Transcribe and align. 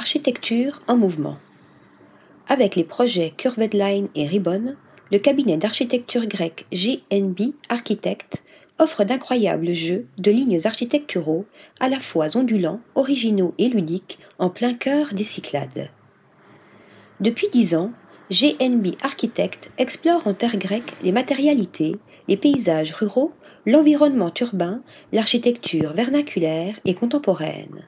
Architecture 0.00 0.80
en 0.88 0.96
mouvement. 0.96 1.36
Avec 2.48 2.74
les 2.74 2.84
projets 2.84 3.34
Curved 3.36 3.74
Line 3.74 4.08
et 4.14 4.26
Ribbon, 4.26 4.74
le 5.12 5.18
cabinet 5.18 5.58
d'architecture 5.58 6.24
grec 6.24 6.64
GNB 6.72 7.52
Architect 7.68 8.42
offre 8.78 9.04
d'incroyables 9.04 9.74
jeux 9.74 10.06
de 10.16 10.30
lignes 10.30 10.58
architecturaux, 10.64 11.44
à 11.80 11.90
la 11.90 12.00
fois 12.00 12.34
ondulants, 12.34 12.80
originaux 12.94 13.52
et 13.58 13.68
ludiques, 13.68 14.18
en 14.38 14.48
plein 14.48 14.72
cœur 14.72 15.12
des 15.12 15.22
Cyclades. 15.22 15.90
Depuis 17.20 17.48
dix 17.52 17.74
ans, 17.74 17.92
GNB 18.30 18.96
Architect 19.02 19.70
explore 19.76 20.26
en 20.26 20.32
terre 20.32 20.56
grecque 20.56 20.94
les 21.02 21.12
matérialités, 21.12 21.96
les 22.26 22.38
paysages 22.38 22.92
ruraux, 22.92 23.34
l'environnement 23.66 24.32
urbain, 24.40 24.80
l'architecture 25.12 25.92
vernaculaire 25.92 26.80
et 26.86 26.94
contemporaine. 26.94 27.84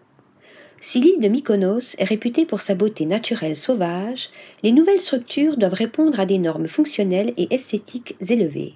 Si 0.85 0.99
l'île 0.99 1.21
de 1.21 1.29
Mykonos 1.29 1.95
est 1.98 2.05
réputée 2.05 2.45
pour 2.45 2.61
sa 2.61 2.75
beauté 2.75 3.07
naturelle 3.07 3.55
sauvage, 3.55 4.30
les 4.65 4.73
nouvelles 4.73 5.01
structures 5.01 5.56
doivent 5.56 5.75
répondre 5.75 6.19
à 6.19 6.27
des 6.27 6.39
normes 6.39 6.66
fonctionnelles 6.66 7.33
et 7.37 7.55
esthétiques 7.55 8.16
élevées. 8.29 8.75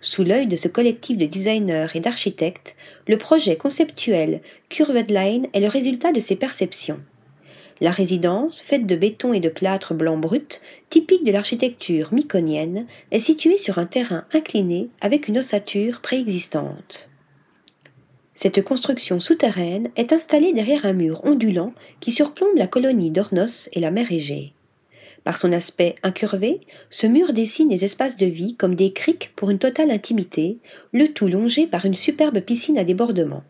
Sous 0.00 0.22
l'œil 0.22 0.46
de 0.46 0.54
ce 0.54 0.68
collectif 0.68 1.18
de 1.18 1.26
designers 1.26 1.88
et 1.96 2.00
d'architectes, 2.00 2.76
le 3.08 3.18
projet 3.18 3.56
conceptuel 3.56 4.40
Curved 4.68 5.10
Line 5.10 5.48
est 5.52 5.58
le 5.58 5.66
résultat 5.66 6.12
de 6.12 6.20
ces 6.20 6.36
perceptions. 6.36 7.00
La 7.80 7.90
résidence, 7.90 8.60
faite 8.60 8.86
de 8.86 8.94
béton 8.94 9.32
et 9.32 9.40
de 9.40 9.48
plâtre 9.48 9.94
blanc 9.94 10.18
brut, 10.18 10.60
typique 10.90 11.24
de 11.24 11.32
l'architecture 11.32 12.14
myconienne, 12.14 12.86
est 13.10 13.18
située 13.18 13.58
sur 13.58 13.78
un 13.78 13.86
terrain 13.86 14.26
incliné 14.32 14.90
avec 15.00 15.26
une 15.26 15.38
ossature 15.38 16.00
préexistante. 16.02 17.10
Cette 18.36 18.62
construction 18.62 19.18
souterraine 19.18 19.88
est 19.96 20.12
installée 20.12 20.52
derrière 20.52 20.84
un 20.84 20.92
mur 20.92 21.24
ondulant 21.24 21.72
qui 22.00 22.12
surplombe 22.12 22.54
la 22.54 22.66
colonie 22.66 23.10
d'Ornos 23.10 23.70
et 23.72 23.80
la 23.80 23.90
mer 23.90 24.12
Égée. 24.12 24.52
Par 25.24 25.38
son 25.38 25.52
aspect 25.52 25.94
incurvé, 26.02 26.60
ce 26.90 27.06
mur 27.06 27.32
dessine 27.32 27.70
les 27.70 27.86
espaces 27.86 28.18
de 28.18 28.26
vie 28.26 28.54
comme 28.54 28.74
des 28.74 28.92
criques 28.92 29.32
pour 29.36 29.48
une 29.48 29.58
totale 29.58 29.90
intimité, 29.90 30.58
le 30.92 31.08
tout 31.14 31.28
longé 31.28 31.66
par 31.66 31.86
une 31.86 31.94
superbe 31.94 32.40
piscine 32.40 32.76
à 32.76 32.84
débordement. 32.84 33.42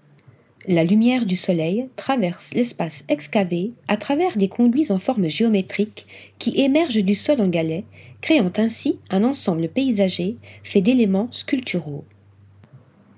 La 0.69 0.84
lumière 0.84 1.27
du 1.27 1.34
soleil 1.34 1.89
traverse 1.96 2.55
l'espace 2.55 3.05
excavé 3.08 3.72
à 3.89 3.96
travers 3.96 4.36
des 4.36 4.48
conduits 4.48 4.92
en 4.92 5.00
forme 5.00 5.28
géométrique 5.28 6.06
qui 6.39 6.61
émergent 6.61 7.02
du 7.02 7.16
sol 7.16 7.41
en 7.41 7.48
galets, 7.48 7.84
créant 8.20 8.52
ainsi 8.56 9.00
un 9.11 9.24
ensemble 9.24 9.68
paysager 9.68 10.36
fait 10.62 10.80
d'éléments 10.80 11.28
sculpturaux 11.33 12.05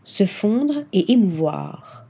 se 0.08 0.24
fondre 0.24 0.84
et 0.94 1.12
émouvoir. 1.12 2.06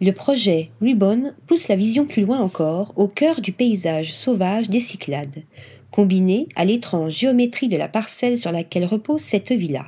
Le 0.00 0.10
projet 0.10 0.70
Ribbon 0.82 1.32
pousse 1.46 1.68
la 1.68 1.76
vision 1.76 2.06
plus 2.06 2.22
loin 2.22 2.40
encore, 2.40 2.92
au 2.96 3.06
cœur 3.06 3.40
du 3.40 3.52
paysage 3.52 4.12
sauvage 4.12 4.68
des 4.68 4.80
Cyclades, 4.80 5.44
combiné 5.92 6.48
à 6.56 6.64
l'étrange 6.64 7.12
géométrie 7.12 7.68
de 7.68 7.76
la 7.76 7.86
parcelle 7.86 8.36
sur 8.36 8.50
laquelle 8.50 8.84
repose 8.84 9.20
cette 9.20 9.52
villa. 9.52 9.86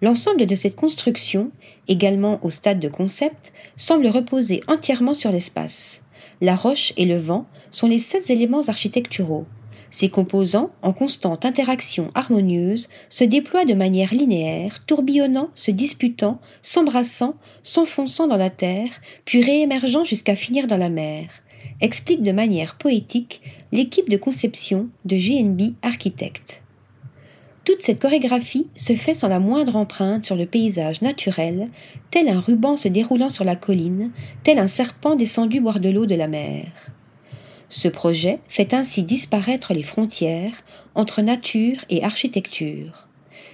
L'ensemble 0.00 0.46
de 0.46 0.54
cette 0.54 0.76
construction, 0.76 1.50
également 1.88 2.42
au 2.42 2.48
stade 2.48 2.80
de 2.80 2.88
concept, 2.88 3.52
semble 3.76 4.06
reposer 4.06 4.62
entièrement 4.66 5.14
sur 5.14 5.32
l'espace. 5.32 6.02
La 6.40 6.56
roche 6.56 6.94
et 6.96 7.04
le 7.04 7.18
vent 7.18 7.44
sont 7.70 7.86
les 7.86 7.98
seuls 7.98 8.30
éléments 8.30 8.66
architecturaux, 8.66 9.44
ces 9.90 10.08
composants, 10.08 10.70
en 10.82 10.92
constante 10.92 11.44
interaction 11.44 12.10
harmonieuse, 12.14 12.88
se 13.08 13.24
déploient 13.24 13.64
de 13.64 13.74
manière 13.74 14.14
linéaire, 14.14 14.84
tourbillonnant, 14.86 15.50
se 15.54 15.70
disputant, 15.70 16.40
s'embrassant, 16.62 17.34
s'enfonçant 17.62 18.28
dans 18.28 18.36
la 18.36 18.50
terre, 18.50 18.90
puis 19.24 19.42
réémergeant 19.42 20.04
jusqu'à 20.04 20.36
finir 20.36 20.66
dans 20.66 20.76
la 20.76 20.90
mer, 20.90 21.28
explique 21.80 22.22
de 22.22 22.32
manière 22.32 22.76
poétique 22.76 23.42
l'équipe 23.72 24.08
de 24.08 24.16
conception 24.16 24.88
de 25.04 25.16
GNB 25.16 25.74
Architect. 25.82 26.62
Toute 27.64 27.82
cette 27.82 28.00
chorégraphie 28.00 28.68
se 28.74 28.94
fait 28.94 29.14
sans 29.14 29.28
la 29.28 29.38
moindre 29.38 29.76
empreinte 29.76 30.24
sur 30.24 30.34
le 30.34 30.46
paysage 30.46 31.02
naturel, 31.02 31.68
tel 32.10 32.28
un 32.28 32.40
ruban 32.40 32.76
se 32.76 32.88
déroulant 32.88 33.30
sur 33.30 33.44
la 33.44 33.54
colline, 33.54 34.10
tel 34.44 34.58
un 34.58 34.66
serpent 34.66 35.14
descendu 35.14 35.60
boire 35.60 35.80
de 35.80 35.90
l'eau 35.90 36.06
de 36.06 36.14
la 36.14 36.26
mer. 36.26 36.66
Ce 37.70 37.86
projet 37.86 38.40
fait 38.48 38.74
ainsi 38.74 39.04
disparaître 39.04 39.72
les 39.72 39.84
frontières 39.84 40.64
entre 40.96 41.22
nature 41.22 41.84
et 41.88 42.02
architecture. 42.02 43.08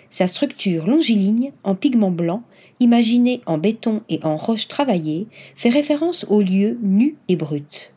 Sa 0.08 0.26
structure 0.26 0.86
longiligne, 0.86 1.52
en 1.64 1.74
pigments 1.74 2.10
blancs, 2.10 2.42
imaginée 2.80 3.42
en 3.44 3.58
béton 3.58 4.00
et 4.08 4.18
en 4.22 4.38
roche 4.38 4.68
travaillée, 4.68 5.26
fait 5.54 5.68
référence 5.68 6.24
aux 6.30 6.40
lieux 6.40 6.78
nus 6.82 7.16
et 7.28 7.36
bruts. 7.36 7.92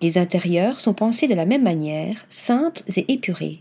Les 0.00 0.16
intérieurs 0.16 0.80
sont 0.80 0.94
pensés 0.94 1.26
de 1.26 1.34
la 1.34 1.44
même 1.44 1.64
manière, 1.64 2.24
simples 2.28 2.82
et 2.96 3.12
épurés. 3.12 3.60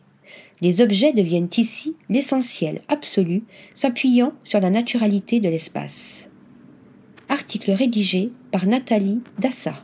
Les 0.61 0.81
objets 0.81 1.13
deviennent 1.13 1.49
ici 1.57 1.95
l'essentiel 2.09 2.81
absolu, 2.89 3.43
s'appuyant 3.73 4.33
sur 4.43 4.59
la 4.59 4.69
naturalité 4.69 5.39
de 5.39 5.49
l'espace. 5.49 6.29
Article 7.27 7.71
rédigé 7.71 8.31
par 8.51 8.67
Nathalie 8.67 9.21
Dassa. 9.39 9.83